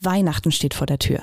Weihnachten 0.00 0.52
steht 0.52 0.74
vor 0.74 0.86
der 0.86 0.98
Tür. 0.98 1.22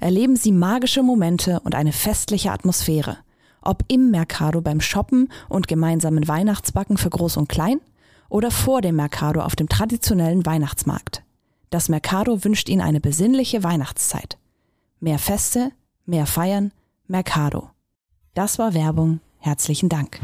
Erleben 0.00 0.36
Sie 0.36 0.52
magische 0.52 1.02
Momente 1.02 1.60
und 1.60 1.74
eine 1.74 1.92
festliche 1.92 2.50
Atmosphäre. 2.50 3.18
Ob 3.60 3.84
im 3.88 4.10
Mercado 4.10 4.60
beim 4.60 4.80
Shoppen 4.80 5.28
und 5.48 5.68
gemeinsamen 5.68 6.26
Weihnachtsbacken 6.26 6.96
für 6.96 7.10
Groß 7.10 7.36
und 7.36 7.48
Klein– 7.48 7.80
oder 8.32 8.50
vor 8.50 8.80
dem 8.80 8.96
Mercado 8.96 9.42
auf 9.42 9.54
dem 9.54 9.68
traditionellen 9.68 10.46
Weihnachtsmarkt. 10.46 11.22
Das 11.68 11.88
Mercado 11.90 12.44
wünscht 12.44 12.68
Ihnen 12.68 12.80
eine 12.80 13.00
besinnliche 13.00 13.62
Weihnachtszeit. 13.62 14.38
Mehr 15.00 15.18
Feste, 15.18 15.70
mehr 16.06 16.26
Feiern, 16.26 16.72
Mercado. 17.08 17.70
Das 18.34 18.58
war 18.58 18.72
Werbung. 18.72 19.20
Herzlichen 19.38 19.88
Dank. 19.90 20.18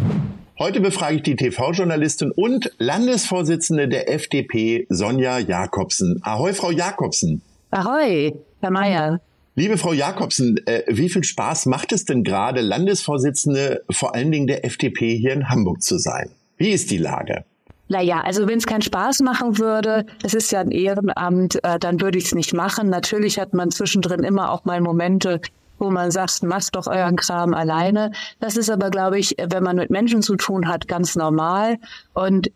Heute 0.58 0.80
befrage 0.80 1.16
ich 1.16 1.22
die 1.22 1.36
TV-Journalistin 1.36 2.30
und 2.30 2.72
Landesvorsitzende 2.78 3.88
der 3.88 4.10
FDP, 4.10 4.86
Sonja 4.88 5.38
Jakobsen. 5.38 6.20
Ahoi, 6.22 6.54
Frau 6.54 6.70
Jakobsen. 6.70 7.42
Ahoi, 7.70 8.34
Herr 8.60 8.70
Mayer. 8.70 9.20
Liebe 9.54 9.76
Frau 9.76 9.92
Jakobsen, 9.92 10.58
äh, 10.66 10.84
wie 10.88 11.10
viel 11.10 11.22
Spaß 11.22 11.66
macht 11.66 11.92
es 11.92 12.06
denn 12.06 12.24
gerade, 12.24 12.62
Landesvorsitzende 12.62 13.82
vor 13.90 14.14
allen 14.14 14.32
Dingen 14.32 14.46
der 14.46 14.64
FDP 14.64 15.16
hier 15.18 15.34
in 15.34 15.50
Hamburg 15.50 15.82
zu 15.82 15.98
sein? 15.98 16.30
Wie 16.56 16.70
ist 16.70 16.90
die 16.90 16.96
Lage? 16.96 17.44
Naja, 17.88 18.22
also 18.22 18.48
wenn 18.48 18.56
es 18.56 18.66
keinen 18.66 18.80
Spaß 18.80 19.20
machen 19.20 19.58
würde, 19.58 20.06
es 20.22 20.32
ist 20.32 20.50
ja 20.50 20.60
ein 20.60 20.70
Ehrenamt, 20.70 21.62
äh, 21.62 21.78
dann 21.78 22.00
würde 22.00 22.16
ich 22.16 22.26
es 22.26 22.34
nicht 22.34 22.54
machen. 22.54 22.88
Natürlich 22.88 23.38
hat 23.38 23.52
man 23.52 23.70
zwischendrin 23.70 24.24
immer 24.24 24.50
auch 24.50 24.64
mal 24.64 24.80
Momente, 24.80 25.42
wo 25.78 25.90
man 25.90 26.10
sagt, 26.10 26.42
macht 26.42 26.74
doch 26.74 26.86
euren 26.86 27.16
Kram 27.16 27.52
alleine. 27.52 28.12
Das 28.40 28.56
ist 28.56 28.70
aber, 28.70 28.88
glaube 28.88 29.18
ich, 29.18 29.36
wenn 29.38 29.62
man 29.62 29.76
mit 29.76 29.90
Menschen 29.90 30.22
zu 30.22 30.36
tun 30.36 30.68
hat, 30.68 30.88
ganz 30.88 31.16
normal. 31.16 31.76
Und 32.14 32.50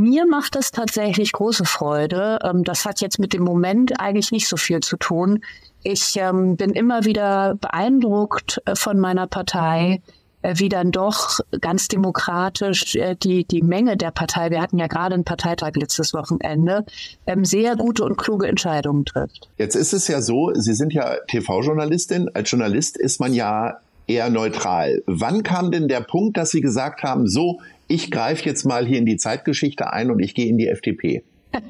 mir 0.00 0.26
macht 0.26 0.54
das 0.54 0.70
tatsächlich 0.70 1.32
große 1.32 1.64
Freude. 1.64 2.38
Ähm, 2.42 2.64
das 2.64 2.84
hat 2.84 3.00
jetzt 3.00 3.18
mit 3.18 3.32
dem 3.32 3.42
Moment 3.42 4.00
eigentlich 4.00 4.32
nicht 4.32 4.48
so 4.48 4.56
viel 4.56 4.80
zu 4.80 4.96
tun. 4.96 5.44
Ich 5.82 6.16
ähm, 6.16 6.56
bin 6.56 6.70
immer 6.70 7.04
wieder 7.04 7.56
beeindruckt 7.56 8.60
äh, 8.64 8.76
von 8.76 9.00
meiner 9.00 9.26
Partei 9.26 10.00
äh, 10.42 10.54
wie 10.58 10.68
dann 10.68 10.90
doch 10.90 11.38
ganz 11.60 11.88
demokratisch 11.88 12.96
äh, 12.96 13.14
die, 13.14 13.44
die 13.44 13.62
Menge 13.62 13.96
der 13.96 14.10
Partei, 14.10 14.50
wir 14.50 14.60
hatten 14.60 14.78
ja 14.78 14.88
gerade 14.88 15.14
einen 15.14 15.24
Parteitag 15.24 15.72
letztes 15.76 16.12
Wochenende, 16.14 16.84
ähm, 17.26 17.44
sehr 17.44 17.76
gute 17.76 18.04
und 18.04 18.16
kluge 18.16 18.48
Entscheidungen 18.48 19.04
trifft. 19.04 19.48
Jetzt 19.56 19.76
ist 19.76 19.92
es 19.92 20.08
ja 20.08 20.20
so, 20.20 20.52
Sie 20.54 20.74
sind 20.74 20.92
ja 20.92 21.16
TV-Journalistin. 21.28 22.28
Als 22.34 22.50
Journalist 22.50 22.96
ist 22.96 23.20
man 23.20 23.32
ja 23.32 23.78
eher 24.08 24.30
neutral. 24.30 25.02
Wann 25.06 25.44
kam 25.44 25.70
denn 25.70 25.86
der 25.86 26.00
Punkt, 26.00 26.36
dass 26.36 26.50
Sie 26.50 26.60
gesagt 26.60 27.02
haben, 27.04 27.28
so, 27.28 27.60
ich 27.92 28.10
greife 28.10 28.44
jetzt 28.44 28.64
mal 28.64 28.86
hier 28.86 28.98
in 28.98 29.06
die 29.06 29.16
Zeitgeschichte 29.16 29.92
ein 29.92 30.10
und 30.10 30.20
ich 30.20 30.34
gehe 30.34 30.46
in 30.46 30.58
die 30.58 30.68
FDP? 30.68 31.24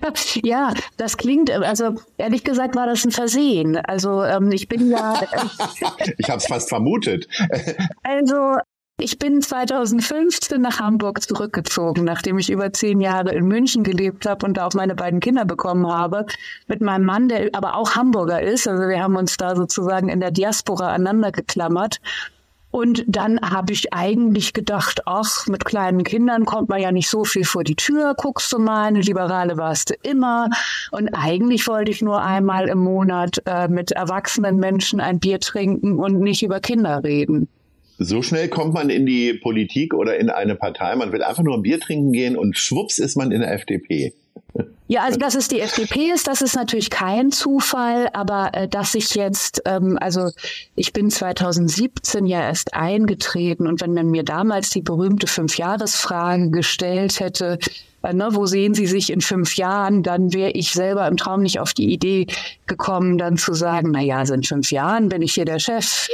Ja, 0.45 0.75
das 0.97 1.17
klingt, 1.17 1.51
also 1.51 1.97
ehrlich 2.17 2.45
gesagt 2.45 2.77
war 2.77 2.87
das 2.87 3.05
ein 3.05 3.11
Versehen. 3.11 3.77
Also 3.77 4.23
ähm, 4.23 4.53
ich 4.53 4.69
bin 4.69 4.91
ja. 4.91 5.21
ich 6.19 6.29
habe 6.29 6.39
es 6.39 6.47
fast 6.47 6.69
vermutet. 6.69 7.27
also 8.05 8.59
ich 8.99 9.19
bin 9.19 9.43
2015 9.43 10.61
nach 10.61 10.79
Hamburg 10.79 11.21
zurückgezogen, 11.23 12.05
nachdem 12.05 12.39
ich 12.39 12.51
über 12.51 12.73
zehn 12.73 13.01
Jahre 13.01 13.35
in 13.35 13.47
München 13.47 13.83
gelebt 13.83 14.27
habe 14.27 14.47
und 14.47 14.57
da 14.57 14.67
auch 14.67 14.75
meine 14.75 14.95
beiden 14.95 15.19
Kinder 15.19 15.45
bekommen 15.45 15.87
habe, 15.89 16.27
mit 16.69 16.81
meinem 16.81 17.05
Mann, 17.05 17.29
der 17.29 17.51
aber 17.53 17.77
auch 17.77 17.97
Hamburger 17.97 18.41
ist. 18.41 18.69
Also 18.69 18.85
wir 18.89 19.03
haben 19.03 19.17
uns 19.17 19.37
da 19.37 19.57
sozusagen 19.57 20.09
in 20.09 20.21
der 20.21 20.31
Diaspora 20.31 20.93
aneinander 20.93 21.33
geklammert. 21.33 22.01
Und 22.73 23.05
dann 23.07 23.39
habe 23.43 23.75
ich 23.75 23.93
eigentlich 23.93 24.55
gedacht, 24.55 25.03
ach, 25.05 25.47
mit 25.47 25.67
kleinen 25.67 26.05
Kindern 26.05 26.47
kommt 26.47 26.71
man 26.71 26.81
ja 26.81 26.91
nicht 26.91 27.11
so 27.11 27.23
viel 27.23 27.45
vor 27.45 27.65
die 27.65 27.77
Tür, 27.77 28.15
guckst 28.17 28.51
du 28.51 28.59
mal, 28.59 28.87
eine 28.87 29.03
Liberale 29.03 29.59
warst 29.59 29.91
du 29.91 29.95
immer. 30.03 30.49
Und 30.91 31.11
eigentlich 31.11 31.69
wollte 31.69 31.91
ich 31.91 32.01
nur 32.01 32.23
einmal 32.23 32.69
im 32.69 32.79
Monat 32.79 33.43
äh, 33.45 33.69
mit 33.69 33.93
erwachsenen 33.93 34.57
Menschen 34.57 35.01
ein 35.01 35.21
Bier 35.21 35.39
trinken 35.39 35.99
und 35.99 36.21
nicht 36.21 36.43
über 36.43 36.61
Kinder 36.61 37.05
reden. 37.05 37.47
So 37.99 38.23
schnell 38.23 38.49
kommt 38.49 38.73
man 38.73 38.89
in 38.89 39.05
die 39.05 39.35
Politik 39.35 39.93
oder 39.93 40.19
in 40.19 40.31
eine 40.31 40.57
Partei. 40.57 40.97
Man 40.97 41.13
will 41.13 41.23
einfach 41.23 41.43
nur 41.43 41.55
ein 41.55 41.63
Bier 41.63 41.79
trinken 41.79 42.13
gehen 42.13 42.39
und 42.39 42.57
schwupps 42.57 42.99
ist 42.99 43.17
man 43.17 43.33
in 43.33 43.43
der 43.43 43.53
FDP. 43.53 44.15
Ja, 44.89 45.05
also 45.05 45.19
dass 45.19 45.35
es 45.35 45.49
die 45.49 45.61
FDP 45.61 46.11
ist, 46.11 46.27
das 46.27 46.43
ist 46.43 46.55
natürlich 46.55 46.91
kein 46.91 47.33
Zufall, 47.33 48.11
aber 48.13 48.51
äh, 48.53 48.69
dass 48.69 48.95
ich 48.95 49.15
jetzt, 49.15 49.63
ähm, 49.65 49.97
also 49.99 50.31
ich 50.75 50.93
bin 50.93 51.11
2017 51.11 52.27
ja 52.27 52.43
erst 52.43 52.75
eingetreten 52.75 53.67
und 53.67 53.81
wenn 53.81 53.95
man 53.95 54.11
mir 54.11 54.23
damals 54.23 54.69
die 54.69 54.83
berühmte 54.83 55.27
Fünfjahresfrage 55.27 56.51
gestellt 56.51 57.21
hätte, 57.21 57.59
äh, 58.03 58.13
ne, 58.13 58.29
wo 58.33 58.45
sehen 58.45 58.75
Sie 58.75 58.87
sich 58.87 59.11
in 59.11 59.23
fünf 59.23 59.57
Jahren, 59.57 60.03
dann 60.03 60.35
wäre 60.35 60.51
ich 60.51 60.73
selber 60.73 61.09
im 61.09 61.17
Traum 61.17 61.43
nicht 61.43 61.59
auf 61.59 61.73
die 61.73 61.91
Idee 61.91 62.27
gekommen, 62.67 63.17
dann 63.17 63.39
zu 63.39 63.55
sagen, 63.55 63.93
na 63.93 64.01
ja, 64.01 64.27
so 64.27 64.35
in 64.35 64.43
fünf 64.43 64.73
Jahren 64.73 65.09
bin 65.09 65.23
ich 65.23 65.33
hier 65.35 65.47
der 65.47 65.59
Chef. 65.59 66.09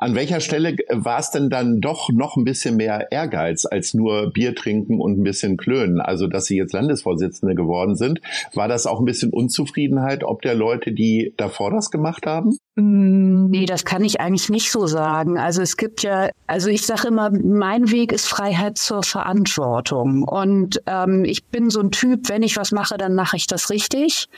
An 0.00 0.14
welcher 0.14 0.38
Stelle 0.38 0.76
war 0.90 1.18
es 1.18 1.32
denn 1.32 1.50
dann 1.50 1.80
doch 1.80 2.08
noch 2.10 2.36
ein 2.36 2.44
bisschen 2.44 2.76
mehr 2.76 3.10
Ehrgeiz 3.10 3.66
als 3.66 3.94
nur 3.94 4.32
Bier 4.32 4.54
trinken 4.54 5.00
und 5.00 5.18
ein 5.18 5.24
bisschen 5.24 5.56
klönen? 5.56 6.00
Also, 6.00 6.28
dass 6.28 6.44
Sie 6.44 6.56
jetzt 6.56 6.72
Landesvorsitzende 6.72 7.56
geworden 7.56 7.96
sind, 7.96 8.20
war 8.54 8.68
das 8.68 8.86
auch 8.86 9.00
ein 9.00 9.06
bisschen 9.06 9.32
Unzufriedenheit, 9.32 10.22
ob 10.22 10.42
der 10.42 10.54
Leute, 10.54 10.92
die 10.92 11.34
davor 11.36 11.72
das 11.72 11.90
gemacht 11.90 12.26
haben? 12.26 12.56
Mm, 12.78 13.46
nee, 13.50 13.66
das 13.66 13.84
kann 13.84 14.04
ich 14.04 14.20
eigentlich 14.20 14.50
nicht 14.50 14.70
so 14.70 14.86
sagen. 14.86 15.36
Also 15.36 15.62
es 15.62 15.76
gibt 15.76 16.04
ja, 16.04 16.30
also 16.46 16.70
ich 16.70 16.86
sage 16.86 17.08
immer, 17.08 17.28
mein 17.30 17.90
Weg 17.90 18.12
ist 18.12 18.28
Freiheit 18.28 18.78
zur 18.78 19.02
Verantwortung. 19.02 20.22
Und 20.22 20.80
ähm, 20.86 21.24
ich 21.24 21.44
bin 21.46 21.70
so 21.70 21.80
ein 21.80 21.90
Typ, 21.90 22.28
wenn 22.28 22.44
ich 22.44 22.56
was 22.56 22.70
mache, 22.70 22.96
dann 22.96 23.16
mache 23.16 23.36
ich 23.36 23.48
das 23.48 23.70
richtig. 23.70 24.28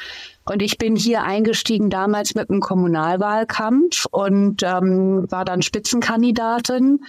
Und 0.46 0.62
ich 0.62 0.78
bin 0.78 0.96
hier 0.96 1.22
eingestiegen 1.22 1.90
damals 1.90 2.34
mit 2.34 2.48
einem 2.48 2.60
Kommunalwahlkampf 2.60 4.06
und 4.10 4.62
ähm, 4.62 5.30
war 5.30 5.44
dann 5.44 5.60
Spitzenkandidatin 5.60 7.00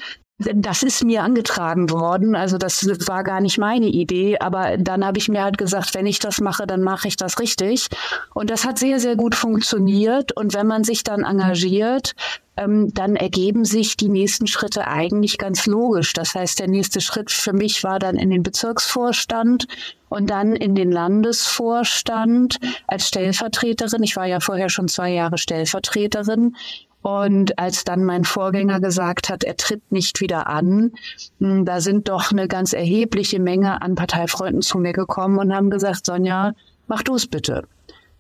das 0.56 0.84
ist 0.84 1.04
mir 1.04 1.24
angetragen 1.24 1.90
worden. 1.90 2.36
Also 2.36 2.58
das 2.58 2.86
war 3.08 3.24
gar 3.24 3.42
nicht 3.42 3.58
meine 3.58 3.88
Idee. 3.88 4.38
Aber 4.40 4.78
dann 4.78 5.06
habe 5.06 5.18
ich 5.18 5.30
mir 5.30 5.44
halt 5.44 5.58
gesagt, 5.58 5.94
wenn 5.94 6.06
ich 6.06 6.20
das 6.20 6.42
mache, 6.42 6.68
dann 6.68 6.82
mache 6.82 7.08
ich 7.08 7.16
das 7.16 7.40
richtig. 7.40 7.88
Und 8.34 8.50
das 8.50 8.66
hat 8.66 8.80
sehr, 8.80 9.00
sehr 9.00 9.16
gut 9.16 9.36
funktioniert. 9.36 10.32
Und 10.32 10.54
wenn 10.54 10.68
man 10.68 10.84
sich 10.84 11.04
dann 11.04 11.24
engagiert, 11.24 12.16
ähm, 12.58 12.94
dann 12.94 13.16
ergeben 13.16 13.66
sich 13.66 13.98
die 13.98 14.10
nächsten 14.10 14.48
Schritte 14.48 14.88
eigentlich 14.88 15.38
ganz 15.38 15.66
logisch. 15.66 16.14
Das 16.14 16.36
heißt, 16.36 16.60
der 16.60 16.68
nächste 16.68 17.02
Schritt 17.02 17.32
für 17.32 17.54
mich 17.54 17.84
war 17.84 18.00
dann 18.00 18.18
in 18.18 18.30
den 18.30 18.44
Bezirksvorstand 18.44 19.68
und 20.10 20.30
dann 20.30 20.56
in 20.56 20.76
den 20.76 20.92
Landesvorstand 20.92 22.60
als 22.88 23.08
Stellvertreterin. 23.08 24.04
Ich 24.04 24.16
war 24.16 24.26
ja 24.26 24.40
vorher 24.40 24.70
schon 24.70 24.88
zwei 24.88 25.12
Jahre 25.12 25.38
Stellvertreterin 25.38 26.56
und 27.02 27.58
als 27.58 27.84
dann 27.84 28.04
mein 28.04 28.24
Vorgänger 28.24 28.80
gesagt 28.80 29.30
hat, 29.30 29.44
er 29.44 29.58
tritt 29.58 29.92
nicht 29.92 30.22
wieder 30.22 30.48
an, 30.48 30.92
hm, 31.40 31.66
da 31.66 31.82
sind 31.82 32.10
doch 32.10 32.32
eine 32.32 32.48
ganz 32.48 32.74
erhebliche 32.74 33.40
Menge 33.40 33.82
an 33.82 33.96
Parteifreunden 33.96 34.62
zu 34.62 34.78
mir 34.78 34.94
gekommen 34.94 35.40
und 35.40 35.54
haben 35.54 35.70
gesagt, 35.70 36.06
Sonja, 36.06 36.54
mach 36.88 37.04
du 37.04 37.16
es 37.16 37.28
bitte. 37.28 37.68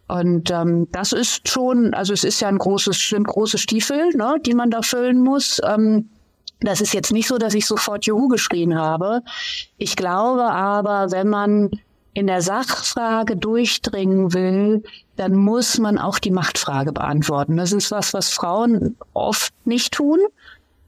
Und 0.08 0.52
ähm, 0.52 0.88
das 0.92 1.14
ist 1.14 1.48
schon, 1.48 1.94
also 1.94 2.12
es 2.12 2.24
ist 2.24 2.42
ja 2.42 2.50
ein 2.50 2.58
großes, 2.58 3.10
sind 3.10 3.28
große 3.28 3.58
Stiefel, 3.58 4.10
ne, 4.16 4.36
die 4.46 4.54
man 4.54 4.70
da 4.70 4.82
füllen 4.82 5.22
muss. 5.22 5.62
Ähm, 5.64 6.10
das 6.60 6.82
ist 6.82 6.94
jetzt 6.94 7.14
nicht 7.14 7.28
so, 7.28 7.38
dass 7.38 7.54
ich 7.54 7.66
sofort 7.66 8.06
Juhu 8.06 8.28
geschrien 8.28 8.78
habe. 8.78 9.22
Ich 9.78 9.96
glaube 9.96 10.44
aber, 10.44 11.12
wenn 11.12 11.30
man 11.30 11.72
in 12.14 12.28
der 12.28 12.42
Sachfrage 12.42 13.38
durchdringen 13.38 14.34
will, 14.34 14.84
dann 15.16 15.36
muss 15.36 15.78
man 15.78 15.98
auch 15.98 16.20
die 16.20 16.32
Machtfrage 16.32 16.92
beantworten. 16.92 17.58
Das 17.58 17.72
ist 17.72 17.92
was, 17.92 18.14
was 18.14 18.30
Frauen 18.30 18.98
oft 19.14 19.54
nicht 19.66 19.94
tun. 19.94 20.20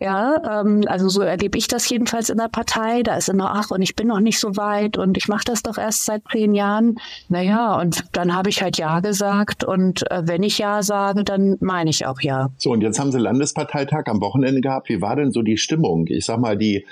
Ja, 0.04 0.60
ähm, 0.60 0.84
also 0.88 1.08
so 1.08 1.22
erlebe 1.22 1.58
ich 1.58 1.70
das 1.70 1.88
jedenfalls 1.88 2.30
in 2.30 2.38
der 2.38 2.50
Partei. 2.50 3.04
Da 3.04 3.16
ist 3.16 3.30
immer, 3.30 3.54
ach, 3.56 3.72
und 3.72 3.82
ich 3.82 3.96
bin 3.96 4.08
noch 4.08 4.20
nicht 4.20 4.38
so 4.38 4.58
weit 4.58 4.98
und 4.98 5.16
ich 5.16 5.30
mache 5.30 5.46
das 5.46 5.64
doch 5.64 5.78
erst 5.78 6.04
seit 6.04 6.24
zehn 6.30 6.54
Jahren. 6.54 6.98
Naja, 7.30 7.80
und 7.80 8.04
dann 8.12 8.36
habe 8.36 8.50
ich 8.50 8.62
halt 8.62 8.78
Ja 8.78 9.00
gesagt 9.00 9.64
und 9.64 10.10
äh, 10.12 10.24
wenn 10.26 10.44
ich 10.44 10.58
Ja 10.58 10.84
sage, 10.84 11.24
dann 11.24 11.56
meine 11.62 11.90
ich 11.90 12.06
auch 12.06 12.20
Ja. 12.20 12.50
So, 12.58 12.72
und 12.72 12.82
jetzt 12.82 13.00
haben 13.00 13.14
Sie 13.14 13.18
Landesparteitag 13.18 14.08
am 14.08 14.20
Wochenende 14.20 14.60
gehabt. 14.60 14.90
Wie 14.90 15.02
war 15.02 15.16
denn 15.16 15.32
so 15.32 15.42
die 15.42 15.58
Stimmung? 15.58 16.08
Ich 16.08 16.26
sag 16.26 16.38
mal, 16.38 16.58
die 16.58 16.86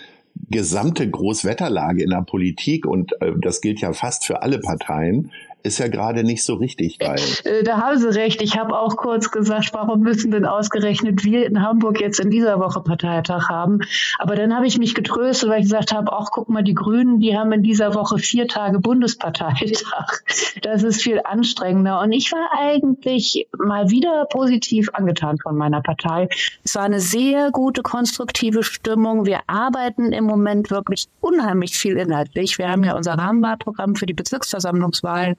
gesamte 0.49 1.09
Großwetterlage 1.09 2.03
in 2.03 2.09
der 2.09 2.23
Politik, 2.23 2.85
und 2.85 3.13
äh, 3.21 3.33
das 3.39 3.61
gilt 3.61 3.81
ja 3.81 3.93
fast 3.93 4.25
für 4.25 4.41
alle 4.41 4.59
Parteien, 4.59 5.31
ist 5.63 5.79
ja 5.79 5.87
gerade 5.87 6.23
nicht 6.23 6.43
so 6.43 6.55
richtig 6.55 6.99
geil. 6.99 7.19
Äh, 7.43 7.63
da 7.63 7.77
haben 7.77 7.97
Sie 7.97 8.13
recht. 8.13 8.41
Ich 8.41 8.57
habe 8.57 8.77
auch 8.77 8.97
kurz 8.97 9.31
gesagt, 9.31 9.69
warum 9.73 10.01
müssen 10.01 10.31
denn 10.31 10.45
ausgerechnet 10.45 11.23
wir 11.23 11.45
in 11.45 11.61
Hamburg 11.61 12.01
jetzt 12.01 12.19
in 12.19 12.29
dieser 12.29 12.59
Woche 12.59 12.81
Parteitag 12.81 13.49
haben? 13.49 13.79
Aber 14.19 14.35
dann 14.35 14.55
habe 14.55 14.67
ich 14.67 14.77
mich 14.77 14.95
getröstet, 14.95 15.49
weil 15.49 15.59
ich 15.59 15.65
gesagt 15.65 15.93
habe, 15.93 16.11
ach 16.11 16.29
guck 16.31 16.49
mal, 16.49 16.63
die 16.63 16.73
Grünen, 16.73 17.19
die 17.19 17.37
haben 17.37 17.51
in 17.51 17.63
dieser 17.63 17.93
Woche 17.93 18.17
vier 18.17 18.47
Tage 18.47 18.79
Bundesparteitag. 18.79 20.21
Das 20.61 20.83
ist 20.83 21.01
viel 21.01 21.21
anstrengender. 21.23 22.01
Und 22.01 22.11
ich 22.11 22.31
war 22.31 22.49
eigentlich 22.59 23.47
mal 23.57 23.89
wieder 23.89 24.25
positiv 24.29 24.89
angetan 24.93 25.37
von 25.37 25.55
meiner 25.55 25.81
Partei. 25.81 26.29
Es 26.63 26.75
war 26.75 26.83
eine 26.83 26.99
sehr 26.99 27.51
gute, 27.51 27.81
konstruktive 27.81 28.63
Stimmung. 28.63 29.25
Wir 29.25 29.39
arbeiten 29.47 30.11
im 30.13 30.25
Moment 30.25 30.71
wirklich 30.71 31.07
unheimlich 31.19 31.77
viel 31.77 31.97
inhaltlich. 31.97 32.57
Wir 32.57 32.69
haben 32.69 32.83
ja 32.83 32.95
unser 32.95 33.13
Rahmenwahlprogramm 33.13 33.95
für 33.95 34.05
die 34.05 34.13
Bezirksversammlungswahlen 34.13 35.35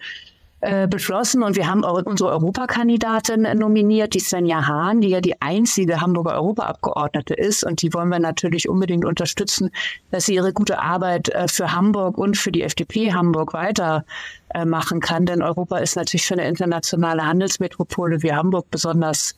äh, 0.62 0.86
beschlossen. 0.86 1.42
Und 1.42 1.56
wir 1.56 1.66
haben 1.66 1.84
unsere 1.84 2.30
Europakandidatin 2.30 3.48
nominiert, 3.58 4.14
die 4.14 4.20
Svenja 4.20 4.66
Hahn, 4.66 5.00
die 5.00 5.08
ja 5.08 5.20
die 5.20 5.40
einzige 5.42 6.00
Hamburger 6.00 6.34
Europaabgeordnete 6.34 7.34
ist. 7.34 7.64
Und 7.64 7.82
die 7.82 7.92
wollen 7.92 8.08
wir 8.08 8.20
natürlich 8.20 8.68
unbedingt 8.68 9.04
unterstützen, 9.04 9.70
dass 10.10 10.26
sie 10.26 10.36
ihre 10.36 10.52
gute 10.52 10.78
Arbeit 10.78 11.28
äh, 11.30 11.48
für 11.48 11.72
Hamburg 11.72 12.16
und 12.16 12.36
für 12.36 12.52
die 12.52 12.62
FDP 12.62 13.12
Hamburg 13.12 13.52
weiter 13.54 14.04
äh, 14.50 14.64
kann, 15.00 15.26
denn 15.26 15.42
Europa 15.42 15.78
ist 15.78 15.96
natürlich 15.96 16.26
für 16.26 16.34
eine 16.34 16.46
internationale 16.46 17.26
Handelsmetropole 17.26 18.22
wie 18.22 18.32
Hamburg 18.32 18.70
besonders 18.70 19.34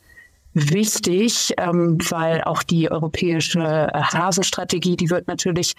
wichtig, 0.55 1.55
ähm, 1.59 1.99
weil 2.11 2.43
auch 2.43 2.63
die 2.63 2.91
europäische 2.91 3.61
äh, 3.61 4.01
Hasenstrategie, 4.01 4.97
die 4.97 5.11
wird 5.11 5.27
natürlich 5.27 5.75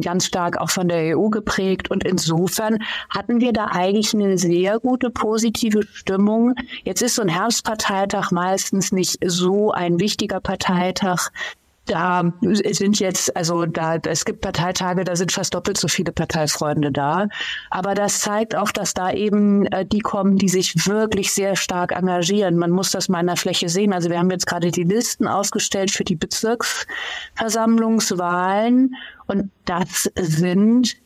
ganz 0.00 0.26
stark 0.26 0.58
auch 0.58 0.70
von 0.70 0.88
der 0.88 1.16
EU 1.18 1.28
geprägt. 1.28 1.90
Und 1.90 2.04
insofern 2.04 2.78
hatten 3.08 3.40
wir 3.40 3.52
da 3.52 3.66
eigentlich 3.66 4.14
eine 4.14 4.38
sehr 4.38 4.78
gute 4.78 5.10
positive 5.10 5.82
Stimmung. 5.92 6.54
Jetzt 6.84 7.02
ist 7.02 7.16
so 7.16 7.22
ein 7.22 7.28
Herbstparteitag 7.28 8.30
meistens 8.30 8.92
nicht 8.92 9.18
so 9.24 9.72
ein 9.72 9.98
wichtiger 9.98 10.40
Parteitag 10.40 11.30
da 11.90 12.32
sind 12.42 13.00
jetzt, 13.00 13.36
also 13.36 13.66
da, 13.66 13.96
es 13.96 14.24
gibt 14.24 14.40
Parteitage, 14.40 15.04
da 15.04 15.14
sind 15.16 15.32
fast 15.32 15.52
doppelt 15.54 15.76
so 15.76 15.88
viele 15.88 16.12
Parteifreunde 16.12 16.92
da. 16.92 17.26
Aber 17.70 17.94
das 17.94 18.20
zeigt 18.20 18.54
auch, 18.54 18.70
dass 18.70 18.94
da 18.94 19.10
eben 19.12 19.66
äh, 19.66 19.84
die 19.84 19.98
kommen, 19.98 20.36
die 20.36 20.48
sich 20.48 20.86
wirklich 20.86 21.32
sehr 21.32 21.56
stark 21.56 21.90
engagieren. 21.92 22.56
Man 22.56 22.70
muss 22.70 22.92
das 22.92 23.08
mal 23.08 23.18
in 23.20 23.26
der 23.26 23.34
Fläche 23.36 23.68
sehen. 23.68 23.92
Also 23.92 24.08
wir 24.08 24.20
haben 24.20 24.30
jetzt 24.30 24.46
gerade 24.46 24.70
die 24.70 24.84
Listen 24.84 25.26
ausgestellt 25.26 25.90
für 25.90 26.04
die 26.04 26.16
Bezirksversammlungswahlen 26.16 28.94
und 29.26 29.50
das 29.64 30.08
sind 30.16 30.96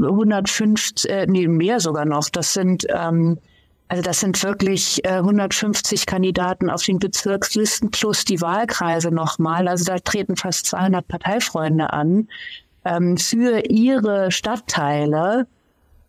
150, 0.00 1.10
äh, 1.10 1.26
nee, 1.26 1.46
mehr 1.46 1.78
sogar 1.80 2.06
noch. 2.06 2.30
Das 2.30 2.54
sind 2.54 2.86
ähm, 2.88 3.38
also 3.92 4.00
das 4.00 4.20
sind 4.20 4.42
wirklich 4.42 5.04
äh, 5.04 5.16
150 5.16 6.06
Kandidaten 6.06 6.70
auf 6.70 6.82
den 6.82 6.98
Bezirkslisten 6.98 7.90
plus 7.90 8.24
die 8.24 8.40
Wahlkreise 8.40 9.10
nochmal. 9.10 9.68
Also 9.68 9.84
da 9.84 9.98
treten 9.98 10.36
fast 10.36 10.64
200 10.64 11.06
Parteifreunde 11.06 11.92
an 11.92 12.28
ähm, 12.86 13.18
für 13.18 13.66
ihre 13.68 14.30
Stadtteile. 14.30 15.46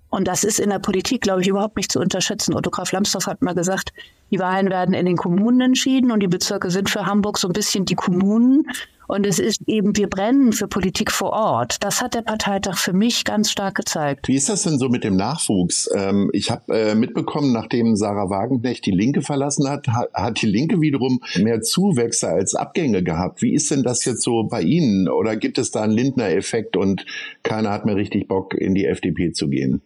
Und 0.09 0.29
das 0.29 0.45
ist 0.45 0.61
in 0.61 0.69
der 0.69 0.79
Politik, 0.79 1.23
glaube 1.23 1.41
ich, 1.41 1.49
überhaupt 1.49 1.75
nicht 1.75 1.91
zu 1.91 1.99
unterschätzen. 1.99 2.55
Otto 2.55 2.69
Graf 2.69 2.93
Lambsdorff 2.93 3.27
hat 3.27 3.41
mal 3.41 3.53
gesagt, 3.53 3.91
die 4.31 4.39
Wahlen 4.39 4.69
werden 4.69 4.95
in 4.95 5.05
den 5.05 5.17
Kommunen 5.17 5.59
entschieden 5.59 6.11
und 6.11 6.21
die 6.21 6.29
Bezirke 6.29 6.71
sind 6.71 6.89
für 6.89 7.05
Hamburg 7.05 7.37
so 7.37 7.49
ein 7.49 7.53
bisschen 7.53 7.83
die 7.83 7.95
Kommunen. 7.95 8.65
Und 9.13 9.27
es 9.27 9.37
ist 9.37 9.61
eben, 9.67 9.95
wir 9.95 10.07
brennen 10.07 10.53
für 10.53 10.67
Politik 10.67 11.11
vor 11.11 11.33
Ort. 11.33 11.83
Das 11.83 12.01
hat 12.01 12.15
der 12.15 12.23
Parteitag 12.23 12.79
für 12.79 12.93
mich 12.93 13.25
ganz 13.25 13.51
stark 13.51 13.75
gezeigt. 13.75 14.27
Wie 14.27 14.35
ist 14.35 14.49
das 14.49 14.63
denn 14.63 14.79
so 14.79 14.89
mit 14.89 15.03
dem 15.03 15.15
Nachwuchs? 15.15 15.87
Ähm, 15.93 16.31
ich 16.33 16.49
habe 16.49 16.73
äh, 16.73 16.95
mitbekommen, 16.95 17.53
nachdem 17.53 17.95
Sarah 17.95 18.31
Wagenknecht 18.31 18.87
die 18.87 18.91
Linke 18.91 19.21
verlassen 19.21 19.69
hat, 19.69 19.87
hat 19.87 20.41
die 20.41 20.47
Linke 20.47 20.81
wiederum 20.81 21.21
mehr 21.39 21.61
Zuwächse 21.61 22.27
als 22.27 22.55
Abgänge 22.55 23.03
gehabt. 23.03 23.43
Wie 23.43 23.53
ist 23.53 23.69
denn 23.69 23.83
das 23.83 24.03
jetzt 24.03 24.23
so 24.23 24.45
bei 24.45 24.63
Ihnen? 24.63 25.07
Oder 25.07 25.35
gibt 25.35 25.59
es 25.59 25.69
da 25.69 25.83
einen 25.83 25.93
Lindner-Effekt 25.93 26.75
und 26.75 27.05
keiner 27.43 27.69
hat 27.69 27.85
mehr 27.85 27.95
richtig 27.95 28.27
Bock, 28.27 28.55
in 28.55 28.73
die 28.73 28.87
FDP 28.87 29.31
zu 29.31 29.47
gehen? 29.47 29.83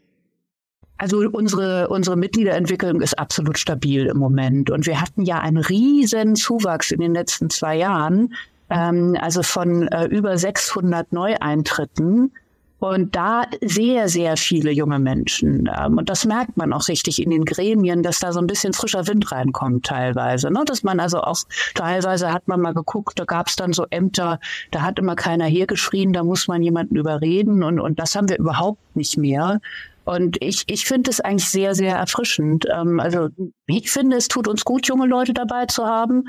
Also 0.98 1.20
unsere, 1.30 1.90
unsere 1.90 2.16
Mitgliederentwicklung 2.16 3.02
ist 3.02 3.20
absolut 3.20 3.58
stabil 3.58 4.06
im 4.06 4.20
Moment. 4.20 4.72
Und 4.72 4.88
wir 4.88 5.02
hatten 5.02 5.24
ja 5.24 5.40
einen 5.42 5.58
riesen 5.58 6.38
Zuwachs 6.38 6.92
in 6.92 7.02
den 7.02 7.14
letzten 7.14 7.50
zwei 7.50 7.76
Jahren 7.76 8.34
ähm, 8.70 9.18
also 9.20 9.44
von 9.44 9.88
äh, 9.88 10.06
über 10.06 10.38
600 10.38 11.12
Neueintritten. 11.14 12.32
Und 12.80 13.16
da 13.16 13.46
sehr, 13.66 14.08
sehr 14.08 14.38
viele 14.38 14.70
junge 14.70 15.00
Menschen. 15.00 15.68
Ähm, 15.76 15.98
und 15.98 16.10
das 16.10 16.26
merkt 16.26 16.58
man 16.58 16.74
auch 16.74 16.88
richtig 16.88 17.20
in 17.22 17.32
den 17.32 17.44
Gremien, 17.44 18.04
dass 18.04 18.20
da 18.20 18.32
so 18.32 18.40
ein 18.40 18.46
bisschen 18.46 18.74
frischer 18.74 19.08
Wind 19.08 19.32
reinkommt 19.32 19.88
teilweise. 19.88 20.52
Ne? 20.52 20.62
Dass 20.64 20.84
man 20.84 21.00
also 21.00 21.22
auch, 21.22 21.40
teilweise 21.74 22.32
hat 22.32 22.48
man 22.48 22.62
mal 22.62 22.76
geguckt, 22.76 23.18
da 23.18 23.26
gab 23.26 23.48
es 23.48 23.56
dann 23.56 23.74
so 23.74 23.88
Ämter, 23.90 24.40
da 24.70 24.84
hat 24.84 25.00
immer 25.00 25.16
keiner 25.16 25.46
hergeschrien, 25.46 26.14
da 26.14 26.24
muss 26.24 26.48
man 26.48 26.62
jemanden 26.62 26.98
überreden. 26.98 27.64
Und, 27.64 27.80
und 27.80 27.98
das 27.98 28.16
haben 28.16 28.30
wir 28.30 28.38
überhaupt 28.38 28.96
nicht 28.96 29.18
mehr. 29.18 29.60
Und 30.06 30.38
ich, 30.42 30.64
ich 30.68 30.86
finde 30.86 31.10
es 31.10 31.20
eigentlich 31.20 31.50
sehr, 31.50 31.74
sehr 31.74 31.96
erfrischend. 31.96 32.66
Ähm, 32.72 33.00
also 33.00 33.30
ich 33.66 33.90
finde, 33.90 34.18
es 34.18 34.28
tut 34.28 34.48
uns 34.48 34.64
gut, 34.64 34.88
junge 34.88 35.08
Leute 35.08 35.34
dabei 35.34 35.66
zu 35.66 35.86
haben. 35.86 36.26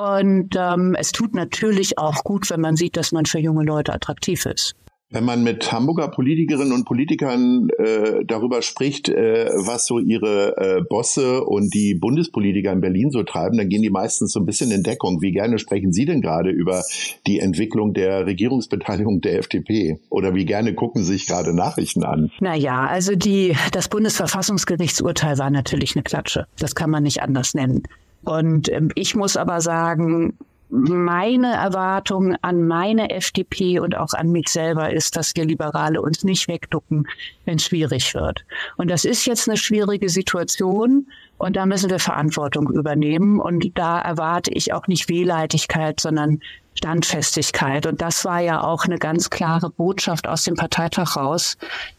Und 0.00 0.56
ähm, 0.56 0.96
es 0.98 1.12
tut 1.12 1.34
natürlich 1.34 1.98
auch 1.98 2.24
gut, 2.24 2.48
wenn 2.50 2.60
man 2.60 2.76
sieht, 2.76 2.96
dass 2.96 3.12
man 3.12 3.26
für 3.26 3.38
junge 3.38 3.64
Leute 3.64 3.92
attraktiv 3.92 4.46
ist. 4.46 4.74
Wenn 5.12 5.24
man 5.24 5.42
mit 5.42 5.72
Hamburger 5.72 6.08
Politikerinnen 6.08 6.72
und 6.72 6.84
Politikern 6.84 7.68
äh, 7.78 8.24
darüber 8.24 8.62
spricht, 8.62 9.08
äh, 9.08 9.50
was 9.56 9.84
so 9.84 9.98
ihre 9.98 10.56
äh, 10.56 10.82
Bosse 10.88 11.42
und 11.44 11.74
die 11.74 11.96
Bundespolitiker 11.96 12.72
in 12.72 12.80
Berlin 12.80 13.10
so 13.10 13.24
treiben, 13.24 13.58
dann 13.58 13.68
gehen 13.68 13.82
die 13.82 13.90
meistens 13.90 14.32
so 14.32 14.38
ein 14.38 14.46
bisschen 14.46 14.70
in 14.70 14.84
Deckung. 14.84 15.20
Wie 15.20 15.32
gerne 15.32 15.58
sprechen 15.58 15.92
Sie 15.92 16.06
denn 16.06 16.22
gerade 16.22 16.50
über 16.50 16.84
die 17.26 17.40
Entwicklung 17.40 17.92
der 17.92 18.24
Regierungsbeteiligung 18.24 19.20
der 19.20 19.40
FDP? 19.40 19.98
Oder 20.10 20.34
wie 20.34 20.44
gerne 20.44 20.74
gucken 20.74 21.02
Sie 21.02 21.14
sich 21.14 21.26
gerade 21.26 21.54
Nachrichten 21.54 22.04
an? 22.04 22.30
Naja, 22.38 22.86
also 22.86 23.16
die, 23.16 23.56
das 23.72 23.88
Bundesverfassungsgerichtsurteil 23.88 25.36
war 25.38 25.50
natürlich 25.50 25.96
eine 25.96 26.04
Klatsche. 26.04 26.46
Das 26.56 26.76
kann 26.76 26.88
man 26.88 27.02
nicht 27.02 27.20
anders 27.20 27.52
nennen. 27.54 27.82
Und 28.22 28.70
ähm, 28.70 28.90
ich 28.94 29.14
muss 29.14 29.36
aber 29.36 29.60
sagen, 29.60 30.36
meine 30.70 31.52
Erwartung 31.52 32.36
an 32.42 32.66
meine 32.66 33.10
FDP 33.10 33.80
und 33.80 33.96
auch 33.96 34.12
an 34.12 34.30
mich 34.30 34.48
selber 34.48 34.92
ist, 34.92 35.16
dass 35.16 35.34
wir 35.34 35.44
Liberale 35.44 36.00
uns 36.00 36.22
nicht 36.22 36.46
wegducken, 36.46 37.08
wenn 37.44 37.56
es 37.56 37.64
schwierig 37.64 38.14
wird. 38.14 38.44
Und 38.76 38.88
das 38.88 39.04
ist 39.04 39.26
jetzt 39.26 39.48
eine 39.48 39.56
schwierige 39.56 40.08
Situation 40.08 41.08
und 41.38 41.56
da 41.56 41.66
müssen 41.66 41.90
wir 41.90 41.98
Verantwortung 41.98 42.70
übernehmen. 42.70 43.40
Und 43.40 43.66
da 43.76 44.00
erwarte 44.00 44.52
ich 44.52 44.72
auch 44.72 44.86
nicht 44.86 45.08
Wehleidigkeit, 45.08 45.98
sondern 45.98 46.40
Standfestigkeit. 46.74 47.86
Und 47.86 48.00
das 48.00 48.24
war 48.24 48.40
ja 48.40 48.62
auch 48.62 48.84
eine 48.84 48.98
ganz 48.98 49.30
klare 49.30 49.70
Botschaft 49.70 50.26
aus 50.26 50.44
dem 50.44 50.54
Parteitag 50.54 51.16
raus, 51.16 51.56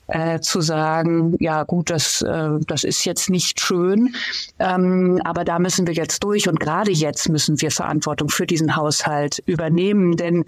äh, 0.08 0.40
zu 0.40 0.62
sagen, 0.62 1.36
ja 1.40 1.64
gut, 1.64 1.90
das, 1.90 2.22
äh, 2.22 2.50
das 2.68 2.84
ist 2.84 3.06
jetzt 3.06 3.30
nicht 3.30 3.60
schön, 3.60 4.16
ähm, 4.60 5.22
aber 5.24 5.44
da 5.44 5.60
müssen 5.60 5.88
wir 5.88 5.94
jetzt 5.94 6.24
durch. 6.24 6.50
Und 6.50 6.60
gerade 6.60 6.92
jetzt 6.92 7.30
müssen 7.30 7.62
wir 7.62 7.72
Verantwortung 7.72 8.30
für 8.30 8.48
diesen 8.48 8.76
Haushalt 8.76 9.44
übernehmen. 9.46 10.18
Denn 10.18 10.46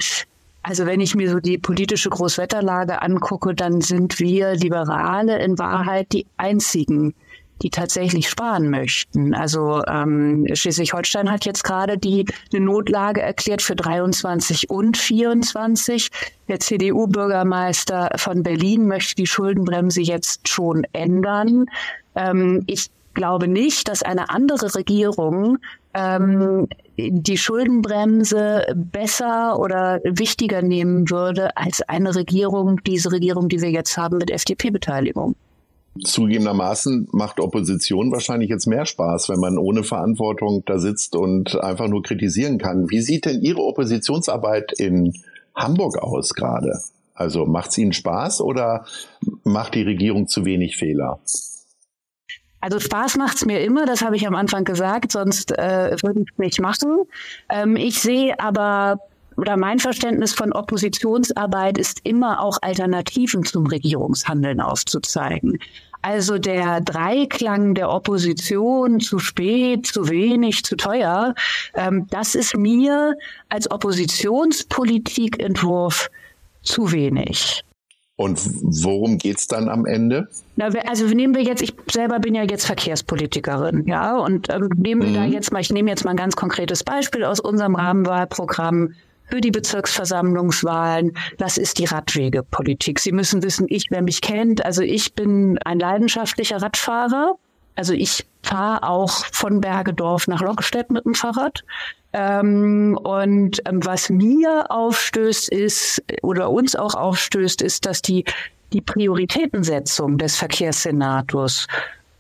also 0.64 0.86
wenn 0.86 1.02
ich 1.02 1.14
mir 1.14 1.30
so 1.30 1.40
die 1.40 1.58
politische 1.58 2.10
Großwetterlage 2.10 3.02
angucke, 3.02 3.54
dann 3.54 3.82
sind 3.82 4.20
wir 4.20 4.56
Liberale 4.56 5.38
in 5.44 5.60
Wahrheit 5.60 6.14
die 6.14 6.26
einzigen, 6.38 7.14
die 7.64 7.70
tatsächlich 7.70 8.30
sparen 8.30 8.70
möchten. 8.70 9.34
Also 9.34 9.82
ähm, 9.88 10.46
Schleswig-Holstein 10.54 11.32
hat 11.32 11.46
jetzt 11.46 11.64
gerade 11.64 11.98
die 11.98 12.26
eine 12.54 12.64
Notlage 12.64 13.22
erklärt 13.22 13.62
für 13.62 13.76
23 13.76 14.70
und 14.70 14.98
24. 14.98 16.10
Der 16.50 16.60
CDU-Bürgermeister 16.60 18.12
von 18.18 18.44
Berlin 18.44 18.88
möchte 18.88 19.16
die 19.16 19.28
Schuldenbremse 19.28 20.02
jetzt 20.02 20.50
schon 20.50 20.86
ändern. 20.92 21.66
Ähm, 22.16 22.64
ich 22.68 22.90
glaube 23.14 23.48
nicht, 23.48 23.88
dass 23.88 24.04
eine 24.04 24.30
andere 24.30 24.76
Regierung 24.76 25.60
ähm, 25.94 26.68
die 26.98 27.38
Schuldenbremse 27.38 28.66
besser 28.76 29.60
oder 29.60 30.02
wichtiger 30.04 30.62
nehmen 30.62 31.10
würde 31.10 31.56
als 31.56 31.82
eine 31.84 32.14
Regierung, 32.16 32.82
diese 32.84 33.12
Regierung, 33.12 33.50
die 33.50 33.62
wir 33.62 33.72
jetzt 33.72 33.98
haben 33.98 34.18
mit 34.18 34.32
FDP-Beteiligung. 34.32 35.36
Zugegebenermaßen 36.02 37.10
macht 37.12 37.40
Opposition 37.40 38.12
wahrscheinlich 38.12 38.50
jetzt 38.50 38.66
mehr 38.66 38.86
Spaß, 38.86 39.30
wenn 39.30 39.40
man 39.40 39.58
ohne 39.58 39.84
Verantwortung 39.84 40.64
da 40.66 40.80
sitzt 40.80 41.16
und 41.16 41.60
einfach 41.62 41.88
nur 41.88 42.02
kritisieren 42.02 42.58
kann. 42.58 42.90
Wie 42.90 43.02
sieht 43.02 43.26
denn 43.26 43.42
Ihre 43.42 43.62
Oppositionsarbeit 43.62 44.74
in 44.80 45.14
Hamburg 45.56 46.00
aus 46.00 46.34
gerade? 46.34 46.82
Also 47.14 47.46
macht 47.46 47.70
es 47.70 47.78
Ihnen 47.78 47.94
Spaß 47.94 48.42
oder 48.42 48.86
macht 49.44 49.76
die 49.76 49.84
Regierung 49.84 50.28
zu 50.28 50.46
wenig 50.46 50.78
Fehler? 50.78 51.20
Also 52.60 52.80
Spaß 52.80 53.18
macht's 53.18 53.46
mir 53.46 53.62
immer, 53.62 53.86
das 53.86 54.02
habe 54.02 54.16
ich 54.16 54.26
am 54.26 54.36
Anfang 54.36 54.64
gesagt, 54.64 55.12
sonst 55.12 55.52
äh, 55.52 55.96
würde 56.02 56.22
ich 56.22 56.32
es 56.32 56.38
nicht 56.40 56.62
machen. 56.62 57.02
Ähm, 57.50 57.76
ich 57.76 58.00
sehe 58.00 58.40
aber 58.40 59.00
oder 59.38 59.58
mein 59.58 59.80
Verständnis 59.80 60.34
von 60.34 60.54
Oppositionsarbeit 60.54 61.78
ist 61.78 62.00
immer 62.04 62.42
auch 62.42 62.58
Alternativen 62.62 63.46
zum 63.46 63.68
Regierungshandeln 63.68 64.62
aufzuzeigen. 64.62 65.60
Also 66.04 66.38
der 66.38 66.80
Dreiklang 66.82 67.74
der 67.76 67.90
Opposition, 67.90 69.00
zu 69.00 69.20
spät, 69.20 69.88
zu 69.88 70.10
wenig, 70.10 70.66
zu 70.66 70.76
teuer, 70.76 71.34
ähm, 71.76 72.08
das 72.10 72.36
ist 72.36 72.58
mir 72.58 73.16
als 73.48 73.72
Oppositionspolitikentwurf 73.72 76.10
zu 76.62 76.92
wenig. 76.92 77.64
Und 78.16 78.40
worum 78.84 79.18
geht's 79.18 79.48
dann 79.48 79.70
am 79.70 79.86
Ende? 79.86 80.28
Na, 80.56 80.68
also 80.88 81.06
nehmen 81.06 81.34
wir 81.36 81.42
jetzt, 81.42 81.64
ich 81.64 81.74
selber 81.92 82.20
bin 82.20 82.36
ja 82.36 82.44
jetzt 82.44 82.66
Verkehrspolitikerin, 82.66 83.88
ja, 83.88 84.16
und 84.18 84.54
ähm, 84.54 84.70
nehmen 84.76 85.02
wir 85.02 85.10
mhm. 85.10 85.16
da 85.16 85.26
jetzt 85.26 85.52
mal, 85.52 85.62
ich 85.62 85.72
nehme 85.72 85.90
jetzt 85.90 86.06
mal 86.06 86.12
ein 86.12 86.18
ganz 86.18 86.36
konkretes 86.36 86.84
Beispiel 86.84 87.24
aus 87.24 87.40
unserem 87.40 87.74
Rahmenwahlprogramm 87.76 88.94
für 89.30 89.42
die 89.42 89.52
Bezirksversammlungswahlen. 89.52 91.18
Das 91.38 91.58
ist 91.58 91.80
die 91.80 91.86
Radwegepolitik. 91.86 93.00
Sie 93.00 93.12
müssen 93.12 93.44
wissen, 93.44 93.66
ich, 93.70 93.88
wer 93.90 94.02
mich 94.02 94.22
kennt, 94.22 94.66
also 94.66 94.82
ich 94.82 95.14
bin 95.14 95.58
ein 95.60 95.80
leidenschaftlicher 95.80 96.62
Radfahrer. 96.62 97.36
Also 97.76 97.94
ich 97.94 98.26
fahre 98.44 98.84
auch 98.88 99.26
von 99.32 99.62
Bergedorf 99.62 100.28
nach 100.28 100.42
Lockstedt 100.42 100.92
mit 100.92 101.06
dem 101.06 101.16
Fahrrad. 101.16 101.64
Ähm, 102.14 103.00
und 103.02 103.62
ähm, 103.66 103.84
was 103.84 104.10
mir 104.10 104.66
aufstößt 104.70 105.50
ist, 105.50 106.04
oder 106.22 106.52
uns 106.52 106.76
auch 106.76 106.94
aufstößt, 106.94 107.64
ist, 107.64 107.88
dass 107.88 108.04
die, 108.04 108.24
die 108.72 108.82
Prioritätensetzung 108.82 110.20
des 110.20 110.36
Verkehrssenators 110.36 111.66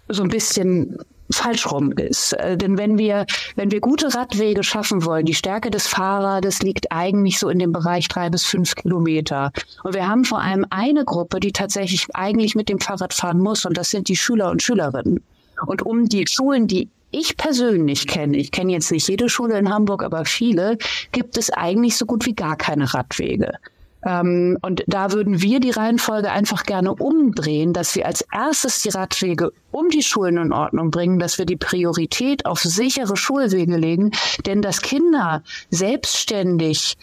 so 0.08 0.24
ein 0.24 0.30
bisschen 0.30 0.98
falsch 1.38 1.72
rum 1.72 1.92
ist. 1.92 2.34
Äh, 2.34 2.58
denn 2.58 2.78
wenn 2.78 2.98
wir, 2.98 3.26
wenn 3.56 3.72
wir 3.72 3.80
gute 3.80 4.14
Radwege 4.14 4.64
schaffen 4.64 5.06
wollen, 5.06 5.26
die 5.26 5.34
Stärke 5.34 5.72
des 5.72 5.88
Fahrrades 5.88 6.62
liegt 6.62 6.92
eigentlich 6.92 7.40
so 7.40 7.50
in 7.50 7.60
dem 7.60 7.72
Bereich 7.72 8.08
drei 8.08 8.30
bis 8.30 8.46
fünf 8.46 8.76
Kilometer. 8.76 9.52
Und 9.84 9.94
wir 9.94 10.08
haben 10.08 10.26
vor 10.26 10.42
allem 10.42 10.66
eine 10.70 11.06
Gruppe, 11.06 11.40
die 11.40 11.52
tatsächlich 11.52 12.08
eigentlich 12.14 12.56
mit 12.56 12.70
dem 12.70 12.80
Fahrrad 12.80 13.14
fahren 13.14 13.40
muss, 13.40 13.66
und 13.66 13.78
das 13.78 13.90
sind 13.90 14.08
die 14.08 14.16
Schüler 14.16 14.52
und 14.52 14.62
Schülerinnen. 14.62 15.24
Und 15.66 15.82
um 15.82 16.10
die 16.10 16.26
Schulen, 16.28 16.68
die 16.68 16.90
ich 17.12 17.38
persönlich 17.38 18.08
kenne, 18.08 18.38
ich 18.38 18.52
kenne 18.52 18.74
jetzt 18.74 18.92
nicht 18.92 19.08
jede 19.08 19.30
Schule 19.30 19.58
in 19.58 19.70
Hamburg, 19.70 20.04
aber 20.04 20.26
viele, 20.26 20.78
gibt 21.12 21.38
es 21.38 21.52
eigentlich 21.52 21.96
so 21.96 22.06
gut 22.06 22.26
wie 22.26 22.34
gar 22.34 22.56
keine 22.56 22.92
Radwege. 22.94 23.54
Ähm, 24.06 24.58
und 24.62 24.84
da 24.88 25.12
würden 25.12 25.42
wir 25.42 25.60
die 25.60 25.72
Reihenfolge 25.72 26.32
einfach 26.32 26.64
gerne 26.64 26.94
umdrehen, 26.94 27.74
dass 27.74 27.96
wir 27.96 28.06
als 28.06 28.26
erstes 28.32 28.82
die 28.82 28.90
Radwege 28.90 29.52
um 29.72 29.90
die 29.90 30.04
Schulen 30.04 30.38
in 30.38 30.54
Ordnung 30.54 30.92
bringen, 30.92 31.20
dass 31.20 31.38
wir 31.38 31.46
die 31.46 31.58
Priorität 31.58 32.46
auf 32.46 32.60
sichere 32.60 33.18
Schulwege 33.18 33.78
legen, 33.78 34.12
denn 34.46 34.62
dass 34.62 34.82
Kinder 34.82 35.44
selbstständig 35.70 36.98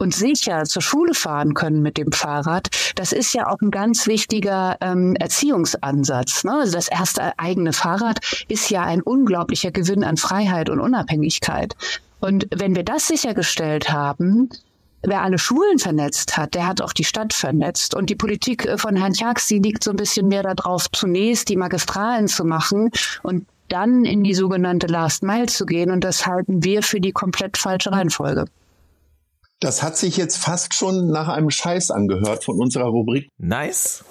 und 0.00 0.14
sicher 0.14 0.64
zur 0.64 0.82
Schule 0.82 1.14
fahren 1.14 1.52
können 1.54 1.82
mit 1.82 1.98
dem 1.98 2.10
Fahrrad, 2.10 2.68
das 2.96 3.12
ist 3.12 3.34
ja 3.34 3.46
auch 3.48 3.60
ein 3.60 3.70
ganz 3.70 4.06
wichtiger 4.06 4.76
ähm, 4.80 5.14
Erziehungsansatz. 5.16 6.44
Ne? 6.44 6.54
Also 6.54 6.72
das 6.72 6.88
erste 6.88 7.38
eigene 7.38 7.74
Fahrrad 7.74 8.20
ist 8.48 8.70
ja 8.70 8.82
ein 8.82 9.02
unglaublicher 9.02 9.70
Gewinn 9.70 10.02
an 10.02 10.16
Freiheit 10.16 10.70
und 10.70 10.80
Unabhängigkeit. 10.80 11.76
Und 12.20 12.46
wenn 12.50 12.74
wir 12.74 12.82
das 12.82 13.08
sichergestellt 13.08 13.92
haben, 13.92 14.48
wer 15.02 15.22
alle 15.22 15.38
Schulen 15.38 15.78
vernetzt 15.78 16.36
hat, 16.36 16.54
der 16.54 16.66
hat 16.66 16.82
auch 16.82 16.92
die 16.92 17.04
Stadt 17.04 17.32
vernetzt. 17.32 17.94
Und 17.94 18.10
die 18.10 18.16
Politik 18.16 18.66
äh, 18.66 18.78
von 18.78 18.96
Herrn 18.96 19.14
Jax, 19.14 19.46
die 19.46 19.58
liegt 19.58 19.84
so 19.84 19.90
ein 19.90 19.96
bisschen 19.96 20.28
mehr 20.28 20.42
darauf, 20.42 20.90
zunächst 20.90 21.48
die 21.48 21.56
Magistralen 21.56 22.28
zu 22.28 22.44
machen 22.44 22.90
und 23.22 23.46
dann 23.68 24.04
in 24.04 24.24
die 24.24 24.34
sogenannte 24.34 24.88
Last 24.88 25.22
Mile 25.22 25.46
zu 25.46 25.64
gehen. 25.64 25.90
Und 25.90 26.02
das 26.02 26.26
halten 26.26 26.64
wir 26.64 26.82
für 26.82 27.00
die 27.00 27.12
komplett 27.12 27.56
falsche 27.56 27.92
Reihenfolge. 27.92 28.46
Das 29.60 29.82
hat 29.82 29.96
sich 29.96 30.16
jetzt 30.16 30.38
fast 30.38 30.74
schon 30.74 31.08
nach 31.08 31.28
einem 31.28 31.50
Scheiß 31.50 31.90
angehört 31.90 32.44
von 32.44 32.58
unserer 32.58 32.86
Rubrik. 32.86 33.28
Nice. 33.36 34.04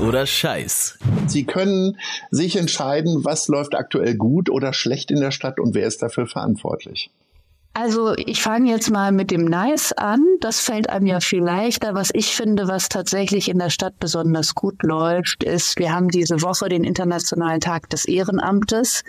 Oder 0.00 0.26
Scheiß. 0.26 0.98
Sie 1.26 1.44
können 1.44 1.96
sich 2.30 2.56
entscheiden, 2.56 3.24
was 3.24 3.48
läuft 3.48 3.74
aktuell 3.74 4.16
gut 4.16 4.50
oder 4.50 4.74
schlecht 4.74 5.10
in 5.10 5.20
der 5.20 5.30
Stadt 5.30 5.58
und 5.58 5.74
wer 5.74 5.86
ist 5.86 6.02
dafür 6.02 6.26
verantwortlich. 6.26 7.10
Also 7.76 8.14
ich 8.16 8.40
fange 8.40 8.70
jetzt 8.70 8.90
mal 8.90 9.10
mit 9.10 9.32
dem 9.32 9.44
Nice 9.44 9.92
an. 9.92 10.24
Das 10.40 10.60
fällt 10.60 10.88
einem 10.88 11.06
ja 11.06 11.18
viel 11.18 11.42
leichter. 11.42 11.94
Was 11.94 12.10
ich 12.14 12.34
finde, 12.36 12.68
was 12.68 12.88
tatsächlich 12.88 13.48
in 13.48 13.58
der 13.58 13.70
Stadt 13.70 13.98
besonders 13.98 14.54
gut 14.54 14.82
läuft, 14.84 15.42
ist, 15.42 15.76
wir 15.78 15.92
haben 15.92 16.08
diese 16.08 16.40
Woche 16.40 16.68
den 16.68 16.84
Internationalen 16.84 17.60
Tag 17.60 17.90
des 17.90 18.04
Ehrenamtes. 18.04 19.02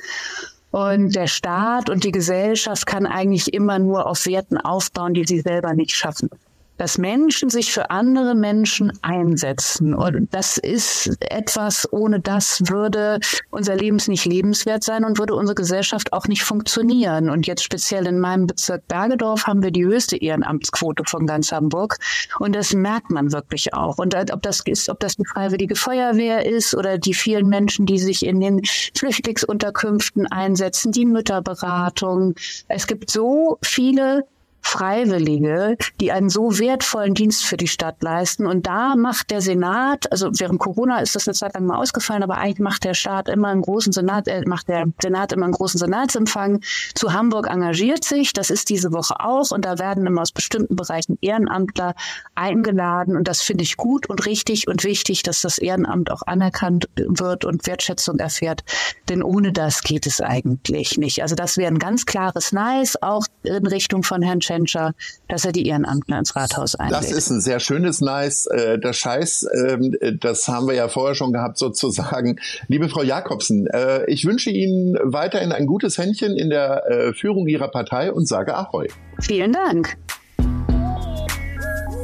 Und 0.71 1.15
der 1.15 1.27
Staat 1.27 1.91
und 1.91 2.03
die 2.03 2.11
Gesellschaft 2.11 2.87
kann 2.87 3.05
eigentlich 3.05 3.53
immer 3.53 3.77
nur 3.77 4.07
auf 4.07 4.25
Werten 4.25 4.57
aufbauen, 4.57 5.13
die 5.13 5.25
sie 5.25 5.41
selber 5.41 5.73
nicht 5.73 5.95
schaffen 5.95 6.29
dass 6.77 6.97
Menschen 6.97 7.49
sich 7.49 7.71
für 7.71 7.89
andere 7.89 8.35
Menschen 8.35 8.91
einsetzen. 9.01 9.93
Und 9.93 10.33
das 10.33 10.57
ist 10.57 11.15
etwas, 11.21 11.91
ohne 11.91 12.19
das 12.19 12.61
würde 12.67 13.19
unser 13.49 13.75
Leben 13.75 13.95
nicht 14.07 14.25
lebenswert 14.25 14.83
sein 14.83 15.05
und 15.05 15.17
würde 15.17 15.35
unsere 15.35 15.55
Gesellschaft 15.55 16.11
auch 16.13 16.27
nicht 16.27 16.43
funktionieren. 16.43 17.29
Und 17.29 17.47
jetzt 17.47 17.63
speziell 17.63 18.07
in 18.07 18.19
meinem 18.19 18.47
Bezirk 18.47 18.87
Bergedorf 18.87 19.47
haben 19.47 19.63
wir 19.63 19.71
die 19.71 19.85
höchste 19.85 20.17
Ehrenamtsquote 20.17 21.03
von 21.05 21.25
ganz 21.25 21.51
Hamburg. 21.51 21.97
Und 22.39 22.55
das 22.55 22.73
merkt 22.73 23.09
man 23.09 23.31
wirklich 23.31 23.73
auch. 23.73 23.97
Und 23.97 24.15
ob 24.31 24.41
das 24.41 24.61
ist, 24.65 24.89
ob 24.89 24.99
das 24.99 25.15
die 25.15 25.25
Freiwillige 25.25 25.75
Feuerwehr 25.75 26.45
ist 26.45 26.75
oder 26.75 26.97
die 26.97 27.13
vielen 27.13 27.47
Menschen, 27.47 27.85
die 27.85 27.99
sich 27.99 28.25
in 28.25 28.39
den 28.39 28.61
Flüchtlingsunterkünften 28.97 30.27
einsetzen, 30.27 30.91
die 30.91 31.05
Mütterberatung. 31.05 32.35
Es 32.67 32.87
gibt 32.87 33.09
so 33.09 33.57
viele 33.61 34.25
Freiwillige, 34.65 35.77
die 36.01 36.11
einen 36.11 36.29
so 36.29 36.57
wertvollen 36.57 37.13
Dienst 37.13 37.45
für 37.45 37.55
die 37.55 37.67
Stadt 37.67 38.01
leisten. 38.01 38.47
Und 38.47 38.65
da 38.65 38.95
macht 38.95 39.29
der 39.29 39.39
Senat, 39.39 40.11
also 40.11 40.31
während 40.33 40.59
Corona 40.59 40.99
ist 40.99 41.15
das 41.15 41.27
eine 41.27 41.35
Zeit 41.35 41.53
lang 41.53 41.67
mal 41.67 41.77
ausgefallen, 41.77 42.23
aber 42.23 42.37
eigentlich 42.37 42.59
macht 42.59 42.83
der 42.83 42.95
Staat 42.95 43.29
immer 43.29 43.49
einen 43.49 43.61
großen 43.61 43.93
Senat, 43.93 44.27
äh, 44.27 44.41
macht 44.47 44.67
der 44.67 44.87
Senat 44.99 45.31
immer 45.31 45.45
einen 45.45 45.53
großen 45.53 45.79
Senatsempfang. 45.79 46.61
Zu 46.95 47.13
Hamburg 47.13 47.47
engagiert 47.47 48.03
sich, 48.03 48.33
das 48.33 48.49
ist 48.49 48.69
diese 48.69 48.91
Woche 48.91 49.19
auch, 49.19 49.51
und 49.51 49.65
da 49.65 49.77
werden 49.77 50.07
immer 50.07 50.23
aus 50.23 50.31
bestimmten 50.31 50.75
Bereichen 50.75 51.19
Ehrenamtler 51.21 51.93
eingeladen. 52.33 53.15
Und 53.15 53.27
das 53.27 53.43
finde 53.43 53.63
ich 53.63 53.77
gut 53.77 54.09
und 54.09 54.25
richtig 54.25 54.67
und 54.67 54.83
wichtig, 54.83 55.21
dass 55.21 55.41
das 55.41 55.59
Ehrenamt 55.59 56.11
auch 56.11 56.23
anerkannt 56.25 56.89
wird 56.95 57.45
und 57.45 57.67
Wertschätzung 57.67 58.17
erfährt. 58.17 58.63
Denn 59.09 59.21
ohne 59.21 59.53
das 59.53 59.83
geht 59.83 60.07
es 60.07 60.21
eigentlich 60.21 60.97
nicht. 60.97 61.21
Also 61.21 61.35
das 61.35 61.55
wäre 61.55 61.71
ein 61.71 61.79
ganz 61.79 62.07
klares 62.07 62.51
Nice, 62.51 63.01
auch 63.03 63.27
in 63.43 63.67
Richtung 63.67 64.01
von 64.01 64.23
Herrn 64.23 64.39
Chen 64.39 64.54
Accenture, 64.55 64.93
dass 65.27 65.45
er 65.45 65.51
die 65.51 65.67
Ehrenamtler 65.67 66.19
ins 66.19 66.35
Rathaus 66.35 66.75
einlädt. 66.75 66.97
Das 66.97 67.11
ist 67.11 67.29
ein 67.29 67.41
sehr 67.41 67.59
schönes 67.59 68.01
Nice. 68.01 68.47
Äh, 68.47 68.79
das 68.79 68.97
Scheiß, 68.97 69.47
ähm, 69.67 69.95
das 70.19 70.47
haben 70.47 70.67
wir 70.67 70.75
ja 70.75 70.87
vorher 70.87 71.15
schon 71.15 71.33
gehabt 71.33 71.57
sozusagen. 71.57 72.39
Liebe 72.67 72.89
Frau 72.89 73.03
Jakobsen, 73.03 73.67
äh, 73.67 74.05
ich 74.05 74.25
wünsche 74.25 74.49
Ihnen 74.49 74.97
weiterhin 75.03 75.51
ein 75.51 75.65
gutes 75.65 75.97
Händchen 75.97 76.37
in 76.37 76.49
der 76.49 76.85
äh, 76.89 77.13
Führung 77.13 77.47
Ihrer 77.47 77.67
Partei 77.67 78.11
und 78.11 78.27
sage 78.27 78.55
Ahoi. 78.55 78.87
Vielen 79.19 79.53
Dank. 79.53 79.97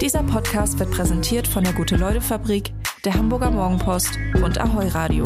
Dieser 0.01 0.23
Podcast 0.23 0.79
wird 0.79 0.91
präsentiert 0.91 1.47
von 1.47 1.63
der 1.63 1.73
Gute-Leute-Fabrik, 1.73 2.73
der 3.05 3.13
Hamburger 3.13 3.51
Morgenpost 3.51 4.17
und 4.43 4.59
Ahoi 4.59 4.87
Radio. 4.87 5.23